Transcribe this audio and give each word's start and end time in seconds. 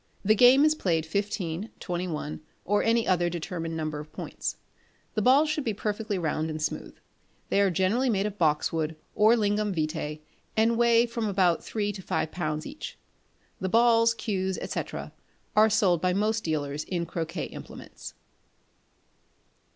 The 0.25 0.33
game 0.33 0.65
is 0.65 0.73
played 0.73 1.05
fifteen, 1.05 1.69
twenty 1.79 2.07
one, 2.07 2.41
or 2.65 2.81
any 2.81 3.07
other 3.07 3.29
determined 3.29 3.77
number 3.77 3.99
of 3.99 4.11
points. 4.11 4.57
The 5.13 5.21
balls 5.21 5.47
should 5.47 5.63
be 5.63 5.75
perfectly 5.75 6.17
round 6.17 6.49
and 6.49 6.59
smooth. 6.59 6.95
They 7.49 7.61
are 7.61 7.69
generally 7.69 8.09
made 8.09 8.25
of 8.25 8.39
boxwood 8.39 8.95
or 9.13 9.35
lignum 9.37 9.75
vitæ, 9.75 10.21
and 10.57 10.75
weigh 10.75 11.03
about 11.15 11.63
three 11.63 11.91
to 11.91 12.01
five 12.01 12.31
lbs. 12.31 12.65
each; 12.65 12.97
the 13.59 13.69
balls, 13.69 14.15
cues, 14.15 14.57
&c., 14.67 14.83
are 15.55 15.69
sold 15.69 16.01
by 16.01 16.13
most 16.13 16.43
dealers 16.43 16.83
in 16.85 17.05
croquet 17.05 17.45
implements. 17.45 18.15